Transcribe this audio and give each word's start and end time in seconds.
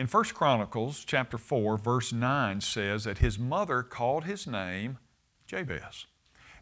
In 0.00 0.06
1 0.06 0.24
Chronicles 0.32 1.04
chapter 1.04 1.36
4, 1.36 1.76
verse 1.76 2.10
9 2.10 2.62
says 2.62 3.04
that 3.04 3.18
his 3.18 3.38
mother 3.38 3.82
called 3.82 4.24
his 4.24 4.46
name 4.46 4.96
Jabez. 5.46 6.06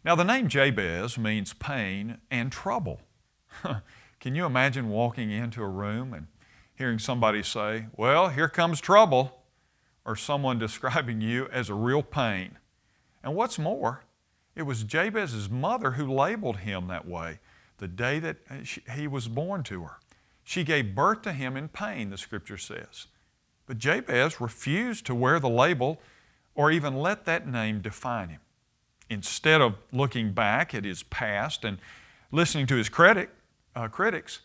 Now, 0.03 0.15
the 0.15 0.25
name 0.25 0.49
Jabez 0.49 1.17
means 1.17 1.53
pain 1.53 2.17
and 2.29 2.51
trouble. 2.51 2.99
Can 4.19 4.35
you 4.35 4.45
imagine 4.45 4.89
walking 4.89 5.31
into 5.31 5.63
a 5.63 5.69
room 5.69 6.13
and 6.13 6.27
hearing 6.75 6.99
somebody 6.99 7.41
say, 7.41 7.85
Well, 7.95 8.27
here 8.27 8.49
comes 8.49 8.81
trouble, 8.81 9.45
or 10.03 10.17
someone 10.17 10.59
describing 10.59 11.21
you 11.21 11.47
as 11.49 11.69
a 11.69 11.75
real 11.75 12.03
pain? 12.03 12.57
And 13.23 13.35
what's 13.35 13.57
more, 13.57 14.03
it 14.53 14.63
was 14.63 14.83
Jabez's 14.83 15.49
mother 15.49 15.91
who 15.91 16.13
labeled 16.13 16.57
him 16.57 16.87
that 16.87 17.07
way 17.07 17.39
the 17.77 17.87
day 17.87 18.19
that 18.19 18.39
he 18.97 19.07
was 19.07 19.29
born 19.29 19.63
to 19.63 19.83
her. 19.83 19.99
She 20.43 20.65
gave 20.65 20.93
birth 20.93 21.21
to 21.21 21.31
him 21.31 21.55
in 21.55 21.69
pain, 21.69 22.09
the 22.09 22.17
scripture 22.17 22.57
says. 22.57 23.07
But 23.69 23.77
Jabez 23.77 24.41
refused 24.41 25.05
to 25.05 25.13
wear 25.13 25.39
the 25.39 25.47
label 25.47 26.01
or 26.55 26.71
even 26.71 26.97
let 26.97 27.25
that 27.25 27.47
name 27.47 27.81
define 27.81 28.29
him. 28.29 28.39
Instead 29.11 29.61
of 29.61 29.75
looking 29.91 30.33
back 30.33 30.73
at 30.73 30.83
his 30.83 31.03
past 31.03 31.63
and 31.63 31.77
listening 32.31 32.65
to 32.65 32.77
his 32.77 32.89
critic, 32.89 33.29
uh, 33.75 33.87
critics, 33.87 34.39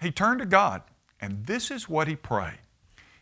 he 0.00 0.10
turned 0.10 0.40
to 0.40 0.46
God, 0.46 0.80
and 1.20 1.44
this 1.44 1.70
is 1.70 1.90
what 1.90 2.08
he 2.08 2.16
prayed. 2.16 2.60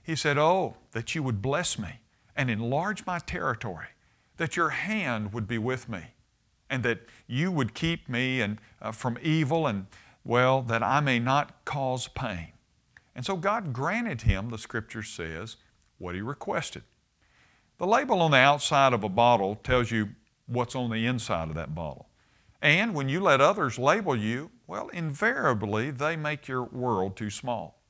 He 0.00 0.14
said, 0.14 0.38
Oh, 0.38 0.76
that 0.92 1.16
you 1.16 1.24
would 1.24 1.42
bless 1.42 1.77
me 1.77 2.02
and 2.36 2.48
enlarge 2.48 3.04
my 3.04 3.18
territory, 3.18 3.88
that 4.36 4.54
your 4.54 4.68
hand 4.68 5.32
would 5.32 5.48
be 5.48 5.58
with 5.58 5.88
me, 5.88 6.02
and 6.70 6.84
that 6.84 7.00
you 7.27 7.50
would 7.50 7.74
keep 7.74 8.08
me 8.08 8.40
and, 8.40 8.60
uh, 8.80 8.92
from 8.92 9.18
evil, 9.20 9.66
and, 9.66 9.86
well, 10.22 10.62
that 10.62 10.84
I 10.84 11.00
may 11.00 11.18
not 11.18 11.64
cause 11.64 12.06
pain. 12.06 12.52
And 13.18 13.27
so 13.27 13.36
God 13.36 13.72
granted 13.72 14.22
him, 14.22 14.48
the 14.48 14.58
scripture 14.58 15.02
says, 15.02 15.56
what 15.98 16.14
he 16.14 16.20
requested. 16.20 16.84
The 17.78 17.86
label 17.86 18.20
on 18.20 18.30
the 18.30 18.36
outside 18.36 18.92
of 18.92 19.02
a 19.02 19.08
bottle 19.08 19.56
tells 19.56 19.91
you 19.91 20.11
what's 20.47 20.77
on 20.77 20.91
the 20.91 21.05
inside 21.05 21.48
of 21.48 21.56
that 21.56 21.74
bottle. 21.74 22.11
And 22.62 22.94
when 22.94 23.08
you 23.08 23.19
let 23.19 23.41
others 23.41 23.77
label 23.77 24.14
you, 24.14 24.52
well, 24.69 24.86
invariably 24.91 25.91
they 25.91 26.14
make 26.14 26.46
your 26.46 26.62
world 26.62 27.16
too 27.16 27.28
small. 27.28 27.83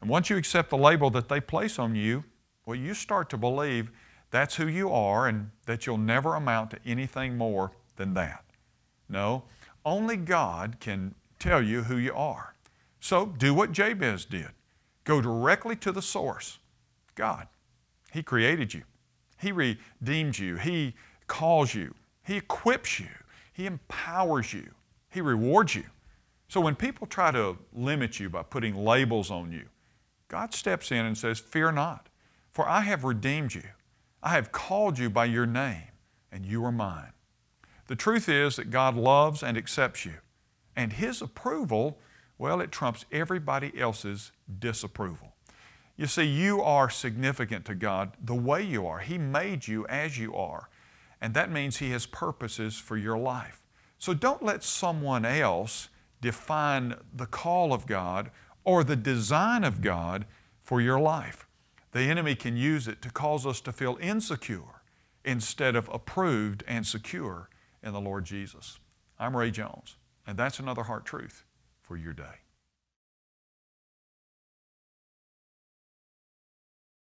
And 0.00 0.10
once 0.10 0.28
you 0.28 0.36
accept 0.36 0.70
the 0.70 0.76
label 0.76 1.08
that 1.10 1.28
they 1.28 1.40
place 1.40 1.78
on 1.78 1.94
you, 1.94 2.24
well, 2.66 2.74
you 2.74 2.94
start 2.94 3.30
to 3.30 3.38
believe 3.38 3.92
that's 4.32 4.56
who 4.56 4.66
you 4.66 4.90
are 4.90 5.28
and 5.28 5.52
that 5.66 5.86
you'll 5.86 5.98
never 5.98 6.34
amount 6.34 6.72
to 6.72 6.80
anything 6.84 7.38
more 7.38 7.70
than 7.94 8.14
that. 8.14 8.44
No, 9.08 9.44
only 9.84 10.16
God 10.16 10.78
can 10.80 11.14
tell 11.38 11.62
you 11.62 11.84
who 11.84 11.96
you 11.96 12.12
are. 12.12 12.56
So 13.00 13.26
do 13.26 13.54
what 13.54 13.72
Jabez 13.72 14.24
did 14.24 14.48
go 15.04 15.20
directly 15.20 15.74
to 15.76 15.90
the 15.90 16.02
source 16.02 16.58
God. 17.14 17.48
He 18.12 18.22
created 18.22 18.72
you, 18.74 18.82
He 19.38 19.52
redeemed 19.52 20.38
you, 20.38 20.56
He 20.56 20.94
calls 21.26 21.74
you, 21.74 21.94
He 22.24 22.36
equips 22.36 23.00
you, 23.00 23.08
He 23.52 23.66
empowers 23.66 24.52
you, 24.52 24.70
He 25.10 25.20
rewards 25.20 25.74
you. 25.74 25.84
So 26.48 26.60
when 26.60 26.74
people 26.74 27.06
try 27.06 27.30
to 27.32 27.58
limit 27.72 28.18
you 28.18 28.30
by 28.30 28.42
putting 28.42 28.74
labels 28.74 29.30
on 29.30 29.52
you, 29.52 29.66
God 30.28 30.54
steps 30.54 30.90
in 30.90 31.04
and 31.04 31.16
says, 31.16 31.38
Fear 31.40 31.72
not, 31.72 32.08
for 32.52 32.68
I 32.68 32.80
have 32.80 33.04
redeemed 33.04 33.54
you. 33.54 33.64
I 34.22 34.30
have 34.30 34.52
called 34.52 34.98
you 34.98 35.10
by 35.10 35.26
your 35.26 35.46
name, 35.46 35.92
and 36.32 36.44
you 36.44 36.64
are 36.64 36.72
mine. 36.72 37.12
The 37.86 37.96
truth 37.96 38.28
is 38.28 38.56
that 38.56 38.70
God 38.70 38.96
loves 38.96 39.42
and 39.42 39.56
accepts 39.56 40.04
you, 40.04 40.14
and 40.76 40.92
His 40.92 41.22
approval, 41.22 41.98
well, 42.38 42.60
it 42.60 42.70
trumps 42.70 43.04
everybody 43.10 43.78
else's 43.78 44.30
disapproval. 44.58 45.34
You 45.96 46.06
see, 46.06 46.22
you 46.22 46.62
are 46.62 46.88
significant 46.88 47.64
to 47.64 47.74
God 47.74 48.12
the 48.22 48.34
way 48.34 48.62
you 48.62 48.86
are. 48.86 49.00
He 49.00 49.18
made 49.18 49.66
you 49.66 49.84
as 49.88 50.16
you 50.16 50.34
are, 50.34 50.70
and 51.20 51.34
that 51.34 51.50
means 51.50 51.78
He 51.78 51.90
has 51.90 52.06
purposes 52.06 52.78
for 52.78 52.96
your 52.96 53.18
life. 53.18 53.60
So 53.98 54.14
don't 54.14 54.44
let 54.44 54.62
someone 54.62 55.24
else 55.24 55.88
define 56.20 56.94
the 57.12 57.26
call 57.26 57.72
of 57.72 57.86
God 57.86 58.30
or 58.62 58.84
the 58.84 58.94
design 58.94 59.64
of 59.64 59.80
God 59.80 60.24
for 60.62 60.80
your 60.80 61.00
life. 61.00 61.48
The 61.90 62.02
enemy 62.02 62.36
can 62.36 62.56
use 62.56 62.86
it 62.86 63.02
to 63.02 63.10
cause 63.10 63.44
us 63.44 63.60
to 63.62 63.72
feel 63.72 63.98
insecure 64.00 64.82
instead 65.24 65.74
of 65.74 65.88
approved 65.92 66.62
and 66.68 66.86
secure 66.86 67.48
in 67.82 67.92
the 67.92 68.00
Lord 68.00 68.24
Jesus. 68.24 68.78
I'm 69.18 69.36
Ray 69.36 69.50
Jones, 69.50 69.96
and 70.24 70.38
that's 70.38 70.60
another 70.60 70.84
heart 70.84 71.04
truth 71.04 71.44
for 71.88 71.96
your 71.96 72.12
day. 72.12 72.47